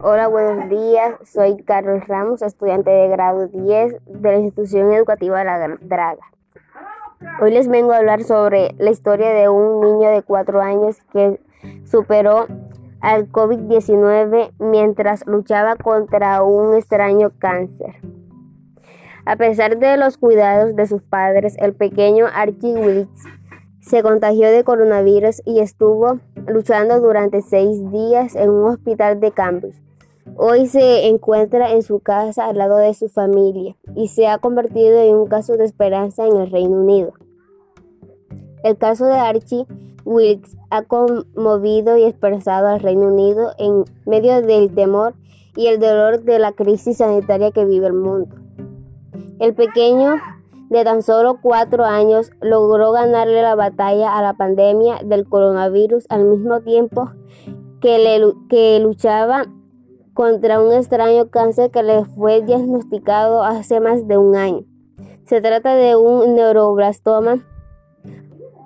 Hola, 0.00 0.28
buenos 0.28 0.68
días. 0.68 1.16
Soy 1.24 1.60
Carlos 1.64 2.06
Ramos, 2.06 2.40
estudiante 2.42 2.88
de 2.88 3.08
grado 3.08 3.48
10 3.48 3.96
de 4.06 4.30
la 4.30 4.38
institución 4.38 4.92
educativa 4.92 5.42
La 5.42 5.76
Draga. 5.80 6.22
Hoy 7.40 7.50
les 7.50 7.66
vengo 7.66 7.90
a 7.90 7.96
hablar 7.96 8.22
sobre 8.22 8.76
la 8.78 8.90
historia 8.90 9.30
de 9.30 9.48
un 9.48 9.80
niño 9.80 10.10
de 10.10 10.22
4 10.22 10.62
años 10.62 10.98
que 11.12 11.40
superó 11.84 12.46
al 13.00 13.28
COVID-19 13.32 14.52
mientras 14.60 15.26
luchaba 15.26 15.74
contra 15.74 16.44
un 16.44 16.76
extraño 16.76 17.32
cáncer. 17.36 17.96
A 19.26 19.34
pesar 19.34 19.78
de 19.78 19.96
los 19.96 20.16
cuidados 20.16 20.76
de 20.76 20.86
sus 20.86 21.02
padres, 21.02 21.56
el 21.58 21.74
pequeño 21.74 22.26
Archie 22.32 22.76
Wilkes 22.76 23.24
se 23.80 24.04
contagió 24.04 24.48
de 24.48 24.62
coronavirus 24.62 25.42
y 25.44 25.58
estuvo 25.58 26.20
luchando 26.46 27.00
durante 27.00 27.42
seis 27.42 27.90
días 27.90 28.36
en 28.36 28.50
un 28.50 28.70
hospital 28.70 29.18
de 29.18 29.32
Cambridge. 29.32 29.87
Hoy 30.36 30.66
se 30.66 31.06
encuentra 31.08 31.72
en 31.72 31.82
su 31.82 32.00
casa 32.00 32.46
al 32.46 32.58
lado 32.58 32.76
de 32.76 32.94
su 32.94 33.08
familia 33.08 33.76
y 33.94 34.08
se 34.08 34.26
ha 34.26 34.38
convertido 34.38 35.00
en 35.00 35.14
un 35.16 35.26
caso 35.26 35.56
de 35.56 35.64
esperanza 35.64 36.26
en 36.26 36.36
el 36.36 36.50
Reino 36.50 36.80
Unido. 36.80 37.12
El 38.62 38.76
caso 38.76 39.06
de 39.06 39.14
Archie 39.14 39.66
Wilkes 40.04 40.56
ha 40.70 40.82
conmovido 40.82 41.96
y 41.96 42.04
expresado 42.04 42.68
al 42.68 42.80
Reino 42.80 43.08
Unido 43.08 43.52
en 43.58 43.84
medio 44.06 44.40
del 44.42 44.74
temor 44.74 45.14
y 45.56 45.66
el 45.66 45.80
dolor 45.80 46.22
de 46.22 46.38
la 46.38 46.52
crisis 46.52 46.98
sanitaria 46.98 47.50
que 47.50 47.64
vive 47.64 47.86
el 47.86 47.94
mundo. 47.94 48.36
El 49.38 49.54
pequeño 49.54 50.14
de 50.70 50.84
tan 50.84 51.02
solo 51.02 51.38
cuatro 51.40 51.84
años 51.84 52.30
logró 52.40 52.92
ganarle 52.92 53.42
la 53.42 53.54
batalla 53.54 54.16
a 54.18 54.22
la 54.22 54.34
pandemia 54.34 55.00
del 55.04 55.26
coronavirus 55.28 56.06
al 56.10 56.24
mismo 56.24 56.60
tiempo 56.60 57.10
que, 57.80 57.98
le, 57.98 58.32
que 58.48 58.80
luchaba 58.80 59.46
contra 60.18 60.60
un 60.60 60.72
extraño 60.72 61.30
cáncer 61.30 61.70
que 61.70 61.80
le 61.84 62.04
fue 62.04 62.42
diagnosticado 62.42 63.44
hace 63.44 63.78
más 63.78 64.08
de 64.08 64.18
un 64.18 64.34
año. 64.34 64.64
Se 65.26 65.40
trata 65.40 65.76
de 65.76 65.94
un 65.94 66.34
neuroblastoma, 66.34 67.46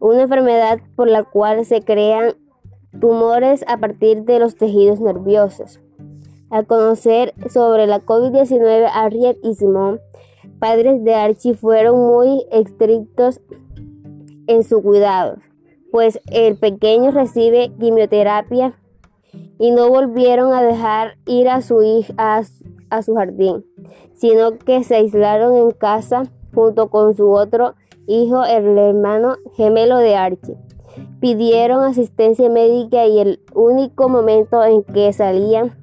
una 0.00 0.22
enfermedad 0.22 0.80
por 0.96 1.06
la 1.06 1.22
cual 1.22 1.64
se 1.64 1.82
crean 1.82 2.34
tumores 3.00 3.64
a 3.68 3.76
partir 3.76 4.24
de 4.24 4.40
los 4.40 4.56
tejidos 4.56 5.00
nerviosos. 5.00 5.78
Al 6.50 6.66
conocer 6.66 7.32
sobre 7.48 7.86
la 7.86 8.00
COVID-19, 8.00 8.90
Harriet 8.92 9.38
y 9.44 9.54
Simón 9.54 10.00
padres 10.58 11.04
de 11.04 11.14
Archie 11.14 11.54
fueron 11.54 12.08
muy 12.08 12.44
estrictos 12.50 13.40
en 14.48 14.64
su 14.64 14.82
cuidado, 14.82 15.36
pues 15.92 16.20
el 16.32 16.58
pequeño 16.58 17.12
recibe 17.12 17.70
quimioterapia 17.78 18.76
y 19.58 19.70
no 19.70 19.88
volvieron 19.88 20.52
a 20.52 20.62
dejar 20.62 21.16
ir 21.26 21.48
a 21.48 21.60
su 21.60 21.82
hija 21.82 22.14
a, 22.90 23.02
su 23.02 23.14
jardín, 23.14 23.64
sino 24.14 24.58
que 24.58 24.84
se 24.84 24.96
aislaron 24.96 25.56
en 25.56 25.70
casa 25.70 26.24
junto 26.54 26.88
con 26.88 27.14
su 27.14 27.30
otro 27.30 27.74
hijo, 28.06 28.44
el 28.44 28.78
hermano 28.78 29.36
gemelo 29.56 29.98
de 29.98 30.16
Archie. 30.16 30.56
Pidieron 31.20 31.84
asistencia 31.84 32.48
médica 32.48 33.06
y 33.06 33.18
el 33.18 33.40
único 33.54 34.08
momento 34.08 34.64
en 34.64 34.82
que 34.82 35.12
salían 35.12 35.76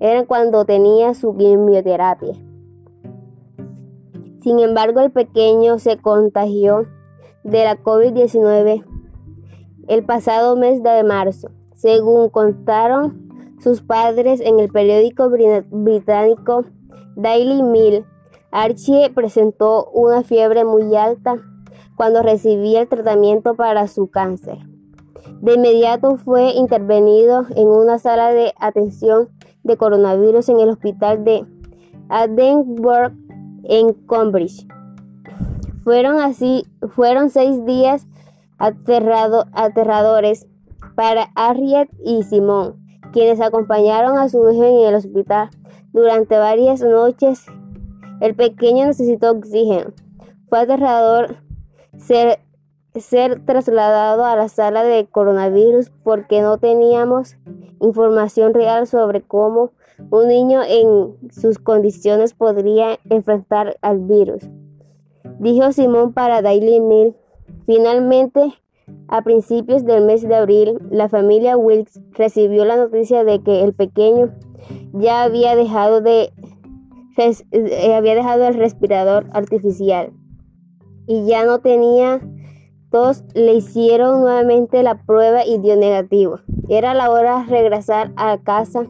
era 0.00 0.26
cuando 0.26 0.64
tenía 0.64 1.14
su 1.14 1.36
quimioterapia. 1.36 2.34
Sin 4.42 4.58
embargo, 4.60 5.00
el 5.00 5.10
pequeño 5.10 5.78
se 5.78 5.96
contagió 5.96 6.86
de 7.44 7.64
la 7.64 7.82
COVID-19 7.82 8.84
el 9.88 10.04
pasado 10.04 10.54
mes 10.56 10.82
de 10.82 11.02
marzo, 11.02 11.50
según 11.78 12.28
contaron 12.28 13.56
sus 13.60 13.82
padres 13.82 14.40
en 14.40 14.58
el 14.58 14.68
periódico 14.68 15.30
británico 15.30 16.64
Daily 17.14 17.62
Mail. 17.62 18.04
Archie 18.50 19.10
presentó 19.14 19.86
una 19.92 20.24
fiebre 20.24 20.64
muy 20.64 20.96
alta 20.96 21.36
cuando 21.96 22.22
recibía 22.22 22.80
el 22.80 22.88
tratamiento 22.88 23.54
para 23.54 23.86
su 23.86 24.08
cáncer. 24.08 24.58
De 25.40 25.54
inmediato 25.54 26.16
fue 26.16 26.50
intervenido 26.50 27.46
en 27.54 27.68
una 27.68 28.00
sala 28.00 28.32
de 28.32 28.54
atención 28.58 29.28
de 29.62 29.76
coronavirus 29.76 30.48
en 30.48 30.58
el 30.58 30.70
hospital 30.70 31.22
de 31.22 31.46
Edinburgh 32.10 33.12
en 33.64 33.92
Cambridge. 34.08 34.66
Fueron 35.84 36.18
así, 36.20 36.66
fueron 36.88 37.30
seis 37.30 37.64
días 37.64 38.08
aterradores 38.58 40.48
para 40.98 41.30
Harriet 41.36 41.88
y 42.04 42.24
Simón, 42.24 42.74
quienes 43.12 43.40
acompañaron 43.40 44.18
a 44.18 44.28
su 44.28 44.50
hija 44.50 44.66
en 44.66 44.80
el 44.80 44.96
hospital 44.96 45.48
durante 45.92 46.36
varias 46.36 46.82
noches. 46.82 47.46
El 48.20 48.34
pequeño 48.34 48.84
necesitó 48.84 49.30
oxígeno. 49.30 49.92
Fue 50.48 50.58
aterrador 50.58 51.36
ser, 51.98 52.40
ser 52.96 53.44
trasladado 53.44 54.24
a 54.24 54.34
la 54.34 54.48
sala 54.48 54.82
de 54.82 55.06
coronavirus 55.06 55.92
porque 56.02 56.42
no 56.42 56.58
teníamos 56.58 57.36
información 57.80 58.52
real 58.52 58.88
sobre 58.88 59.22
cómo 59.22 59.70
un 60.10 60.26
niño 60.26 60.62
en 60.66 61.14
sus 61.30 61.60
condiciones 61.60 62.34
podría 62.34 62.98
enfrentar 63.08 63.76
al 63.82 64.00
virus, 64.00 64.48
dijo 65.38 65.70
Simón 65.70 66.12
para 66.12 66.42
Daily 66.42 66.80
Mail. 66.80 67.14
Finalmente, 67.66 68.52
a 69.08 69.22
principios 69.22 69.84
del 69.84 70.04
mes 70.04 70.22
de 70.22 70.34
abril, 70.34 70.78
la 70.90 71.08
familia 71.08 71.56
Wilkes 71.56 72.00
recibió 72.12 72.64
la 72.64 72.76
noticia 72.76 73.24
de 73.24 73.42
que 73.42 73.64
el 73.64 73.72
pequeño 73.72 74.34
ya 74.92 75.22
había 75.22 75.56
dejado 75.56 76.00
de 76.00 76.32
eh, 77.18 77.94
había 77.94 78.14
dejado 78.14 78.46
el 78.46 78.54
respirador 78.54 79.26
artificial 79.32 80.12
y 81.06 81.26
ya 81.26 81.44
no 81.44 81.58
tenía 81.58 82.20
tos. 82.90 83.24
Le 83.34 83.54
hicieron 83.54 84.20
nuevamente 84.20 84.82
la 84.82 85.02
prueba 85.02 85.44
y 85.44 85.58
dio 85.58 85.76
negativo. 85.76 86.40
Era 86.68 86.94
la 86.94 87.10
hora 87.10 87.40
de 87.40 87.46
regresar 87.46 88.12
a 88.16 88.38
casa 88.38 88.86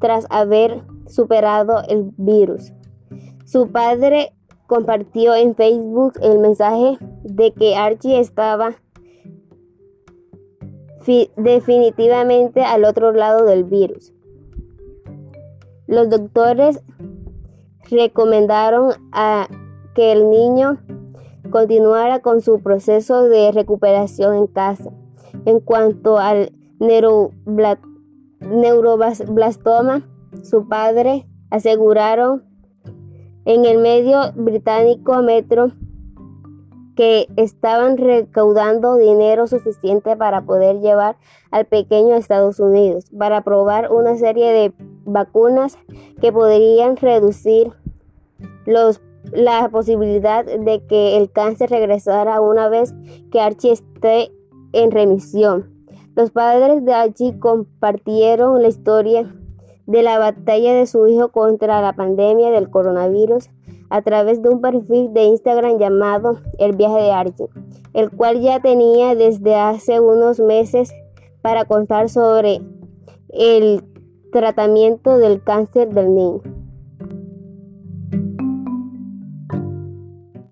tras 0.00 0.26
haber 0.30 0.82
superado 1.06 1.82
el 1.88 2.12
virus. 2.16 2.72
Su 3.46 3.72
padre 3.72 4.32
compartió 4.66 5.34
en 5.34 5.54
Facebook 5.54 6.14
el 6.22 6.38
mensaje 6.38 6.98
de 7.24 7.52
que 7.52 7.74
Archie 7.74 8.20
estaba 8.20 8.76
definitivamente 11.36 12.62
al 12.64 12.84
otro 12.84 13.12
lado 13.12 13.44
del 13.44 13.64
virus. 13.64 14.12
Los 15.86 16.08
doctores 16.08 16.80
recomendaron 17.90 18.92
a 19.12 19.48
que 19.94 20.12
el 20.12 20.30
niño 20.30 20.78
continuara 21.50 22.20
con 22.20 22.40
su 22.40 22.60
proceso 22.60 23.24
de 23.24 23.52
recuperación 23.52 24.34
en 24.34 24.46
casa. 24.46 24.90
En 25.44 25.60
cuanto 25.60 26.18
al 26.18 26.52
neuroblastoma, 28.40 30.08
su 30.42 30.68
padre 30.68 31.26
aseguraron 31.50 32.44
en 33.44 33.64
el 33.64 33.78
medio 33.78 34.32
británico 34.34 35.20
Metro 35.22 35.72
que 36.96 37.26
estaban 37.36 37.96
recaudando 37.96 38.96
dinero 38.96 39.46
suficiente 39.46 40.16
para 40.16 40.42
poder 40.42 40.80
llevar 40.80 41.16
al 41.50 41.64
pequeño 41.64 42.14
a 42.14 42.18
Estados 42.18 42.60
Unidos 42.60 43.06
para 43.16 43.42
probar 43.42 43.90
una 43.90 44.16
serie 44.16 44.52
de 44.52 44.72
vacunas 45.04 45.78
que 46.20 46.32
podrían 46.32 46.96
reducir 46.96 47.72
los, 48.66 49.00
la 49.32 49.68
posibilidad 49.70 50.44
de 50.44 50.84
que 50.86 51.16
el 51.16 51.30
cáncer 51.30 51.70
regresara 51.70 52.40
una 52.40 52.68
vez 52.68 52.94
que 53.30 53.40
Archie 53.40 53.72
esté 53.72 54.30
en 54.72 54.90
remisión. 54.90 55.70
Los 56.14 56.30
padres 56.30 56.84
de 56.84 56.92
Archie 56.92 57.38
compartieron 57.38 58.60
la 58.60 58.68
historia 58.68 59.34
de 59.86 60.02
la 60.02 60.18
batalla 60.18 60.74
de 60.74 60.86
su 60.86 61.06
hijo 61.06 61.28
contra 61.28 61.80
la 61.80 61.94
pandemia 61.94 62.50
del 62.50 62.70
coronavirus 62.70 63.48
a 63.92 64.00
través 64.00 64.40
de 64.40 64.48
un 64.48 64.62
perfil 64.62 65.12
de 65.12 65.24
Instagram 65.24 65.78
llamado 65.78 66.38
El 66.58 66.74
viaje 66.74 67.02
de 67.02 67.12
Archie, 67.12 67.48
el 67.92 68.10
cual 68.10 68.40
ya 68.40 68.58
tenía 68.58 69.14
desde 69.14 69.54
hace 69.54 70.00
unos 70.00 70.40
meses 70.40 70.94
para 71.42 71.66
contar 71.66 72.08
sobre 72.08 72.62
el 73.28 73.84
tratamiento 74.32 75.18
del 75.18 75.42
cáncer 75.42 75.90
del 75.90 76.14
niño. 76.14 76.40